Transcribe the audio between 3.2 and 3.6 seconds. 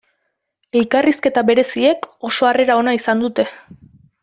dute.